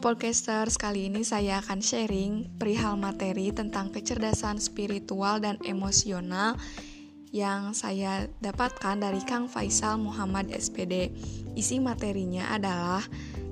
podcasters, 0.00 0.80
kali 0.80 1.12
ini 1.12 1.20
saya 1.20 1.60
akan 1.60 1.84
sharing 1.84 2.56
perihal 2.56 2.96
materi 2.96 3.52
tentang 3.52 3.92
kecerdasan 3.92 4.56
spiritual 4.56 5.44
dan 5.44 5.60
emosional 5.68 6.56
yang 7.36 7.76
saya 7.76 8.24
dapatkan 8.40 8.96
dari 8.96 9.20
Kang 9.28 9.44
Faisal 9.44 10.00
Muhammad 10.00 10.48
SPD. 10.56 11.12
Isi 11.52 11.84
materinya 11.84 12.48
adalah 12.48 13.04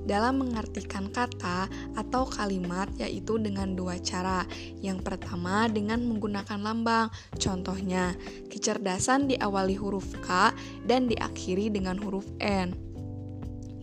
dalam 0.09 0.41
mengartikan 0.41 1.13
kata 1.13 1.69
atau 1.93 2.25
kalimat 2.25 2.89
yaitu 2.97 3.37
dengan 3.37 3.77
dua 3.77 4.01
cara. 4.01 4.41
Yang 4.81 5.05
pertama 5.05 5.69
dengan 5.69 6.01
menggunakan 6.01 6.65
lambang. 6.65 7.13
Contohnya, 7.37 8.17
kecerdasan 8.49 9.29
diawali 9.29 9.77
huruf 9.77 10.17
K 10.25 10.49
dan 10.89 11.05
diakhiri 11.05 11.69
dengan 11.69 12.01
huruf 12.01 12.25
N. 12.41 12.88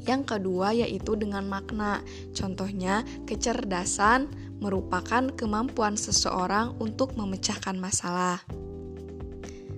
Yang 0.06 0.22
kedua 0.38 0.70
yaitu 0.70 1.18
dengan 1.18 1.44
makna. 1.50 2.00
Contohnya, 2.30 3.02
kecerdasan 3.26 4.30
merupakan 4.62 5.28
kemampuan 5.34 5.98
seseorang 5.98 6.78
untuk 6.78 7.18
memecahkan 7.18 7.76
masalah. 7.76 8.40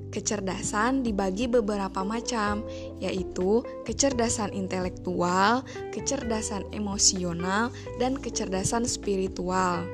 Kecerdasan 0.09 1.05
dibagi 1.05 1.45
beberapa 1.49 2.01
macam, 2.01 2.65
yaitu 2.97 3.61
kecerdasan 3.85 4.57
intelektual, 4.57 5.65
kecerdasan 5.93 6.65
emosional, 6.73 7.69
dan 8.01 8.17
kecerdasan 8.17 8.89
spiritual. 8.89 9.85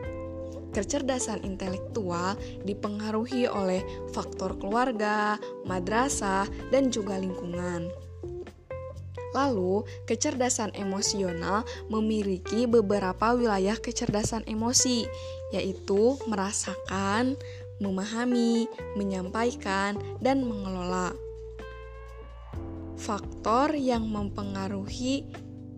Kecerdasan 0.70 1.42
intelektual 1.46 2.34
dipengaruhi 2.66 3.46
oleh 3.46 3.82
faktor 4.10 4.58
keluarga, 4.58 5.38
madrasah, 5.66 6.46
dan 6.70 6.90
juga 6.90 7.18
lingkungan. 7.18 7.90
Lalu, 9.34 9.82
kecerdasan 10.06 10.70
emosional 10.78 11.66
memiliki 11.90 12.70
beberapa 12.70 13.34
wilayah 13.34 13.74
kecerdasan 13.74 14.46
emosi, 14.46 15.10
yaitu 15.50 16.14
merasakan, 16.30 17.34
memahami, 17.82 18.70
menyampaikan, 18.94 19.98
dan 20.22 20.46
mengelola. 20.46 21.10
Faktor 22.94 23.74
yang 23.74 24.06
mempengaruhi 24.06 25.26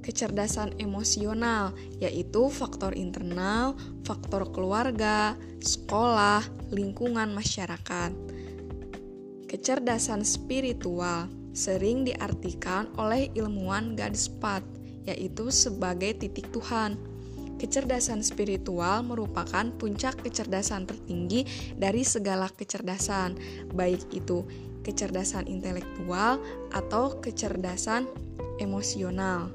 kecerdasan 0.07 0.79
emosional 0.79 1.75
yaitu 1.99 2.47
faktor 2.47 2.95
internal, 2.95 3.75
faktor 4.07 4.47
keluarga, 4.55 5.35
sekolah, 5.59 6.47
lingkungan 6.71 7.35
masyarakat. 7.35 8.15
Kecerdasan 9.51 10.23
spiritual 10.23 11.27
sering 11.57 12.05
diartikan 12.05 12.93
oleh 13.01 13.33
ilmuwan 13.33 13.97
Gadspat, 13.97 14.61
yaitu 15.09 15.49
sebagai 15.49 16.13
titik 16.21 16.53
Tuhan. 16.53 17.01
Kecerdasan 17.57 18.21
spiritual 18.21 19.01
merupakan 19.01 19.65
puncak 19.81 20.21
kecerdasan 20.21 20.85
tertinggi 20.85 21.49
dari 21.73 22.05
segala 22.05 22.53
kecerdasan, 22.53 23.41
baik 23.73 24.05
itu 24.13 24.45
kecerdasan 24.85 25.49
intelektual 25.49 26.37
atau 26.77 27.17
kecerdasan 27.25 28.05
emosional. 28.61 29.49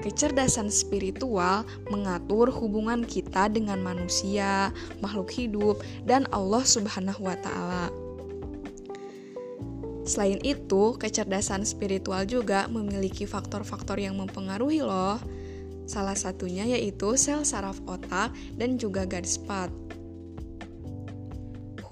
Kecerdasan 0.00 0.72
spiritual 0.72 1.68
mengatur 1.92 2.48
hubungan 2.48 3.04
kita 3.04 3.52
dengan 3.52 3.82
manusia, 3.84 4.72
makhluk 5.04 5.28
hidup, 5.28 5.84
dan 6.08 6.24
Allah 6.32 6.64
Subhanahu 6.64 7.28
wa 7.28 7.36
Ta'ala. 7.36 8.07
Selain 10.08 10.40
itu, 10.40 10.96
kecerdasan 10.96 11.68
spiritual 11.68 12.24
juga 12.24 12.64
memiliki 12.72 13.28
faktor-faktor 13.28 14.00
yang 14.00 14.16
mempengaruhi 14.16 14.80
loh. 14.80 15.20
Salah 15.84 16.16
satunya 16.16 16.64
yaitu 16.64 17.12
sel 17.20 17.44
saraf 17.44 17.76
otak 17.84 18.32
dan 18.56 18.80
juga 18.80 19.04
garis 19.04 19.36
pat. 19.36 19.68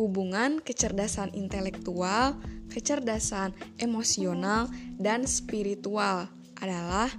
Hubungan 0.00 0.64
kecerdasan 0.64 1.36
intelektual, 1.36 2.40
kecerdasan 2.72 3.52
emosional, 3.76 4.72
dan 4.96 5.28
spiritual 5.28 6.32
adalah 6.56 7.12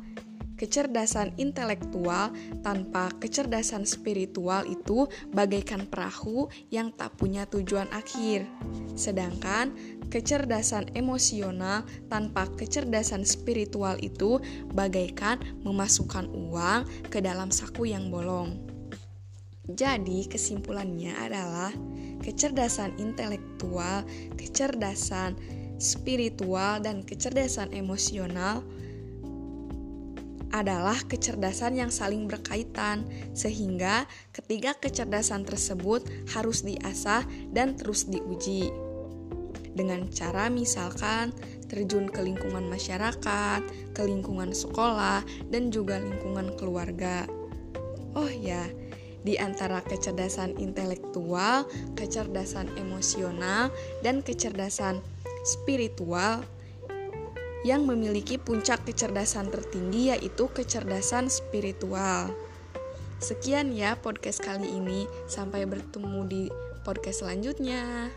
Kecerdasan 0.58 1.38
intelektual 1.38 2.34
tanpa 2.66 3.14
kecerdasan 3.22 3.86
spiritual 3.86 4.66
itu 4.66 5.06
bagaikan 5.30 5.86
perahu 5.86 6.50
yang 6.74 6.90
tak 6.98 7.14
punya 7.14 7.46
tujuan 7.46 7.86
akhir. 7.94 8.50
Sedangkan 8.98 9.78
kecerdasan 10.10 10.90
emosional 10.98 11.86
tanpa 12.10 12.50
kecerdasan 12.58 13.22
spiritual 13.22 14.02
itu 14.02 14.42
bagaikan 14.74 15.38
memasukkan 15.62 16.26
uang 16.34 16.90
ke 17.14 17.22
dalam 17.22 17.54
saku 17.54 17.94
yang 17.94 18.10
bolong. 18.10 18.58
Jadi, 19.68 20.26
kesimpulannya 20.26 21.12
adalah 21.22 21.76
kecerdasan 22.24 22.96
intelektual, 22.98 24.08
kecerdasan 24.40 25.36
spiritual, 25.78 26.80
dan 26.82 27.04
kecerdasan 27.04 27.76
emosional 27.76 28.64
adalah 30.62 30.98
kecerdasan 31.06 31.78
yang 31.78 31.94
saling 31.94 32.26
berkaitan, 32.26 33.06
sehingga 33.38 34.10
ketiga 34.34 34.74
kecerdasan 34.74 35.46
tersebut 35.46 36.06
harus 36.34 36.66
diasah 36.66 37.26
dan 37.54 37.78
terus 37.78 38.10
diuji. 38.10 38.74
Dengan 39.78 40.10
cara 40.10 40.50
misalkan 40.50 41.30
terjun 41.70 42.10
ke 42.10 42.26
lingkungan 42.26 42.66
masyarakat, 42.66 43.62
ke 43.94 44.02
lingkungan 44.02 44.50
sekolah, 44.50 45.22
dan 45.54 45.70
juga 45.70 46.02
lingkungan 46.02 46.58
keluarga. 46.58 47.30
Oh 48.18 48.26
ya, 48.26 48.66
di 49.22 49.38
antara 49.38 49.86
kecerdasan 49.86 50.58
intelektual, 50.58 51.70
kecerdasan 51.94 52.74
emosional, 52.82 53.70
dan 54.02 54.26
kecerdasan 54.26 55.04
spiritual 55.46 56.42
yang 57.66 57.88
memiliki 57.88 58.38
puncak 58.38 58.86
kecerdasan 58.86 59.50
tertinggi 59.50 60.14
yaitu 60.14 60.52
kecerdasan 60.52 61.32
spiritual. 61.32 62.34
Sekian 63.18 63.74
ya 63.74 63.98
podcast 63.98 64.46
kali 64.46 64.70
ini, 64.70 65.10
sampai 65.26 65.66
bertemu 65.66 66.22
di 66.30 66.44
podcast 66.86 67.26
selanjutnya. 67.26 68.14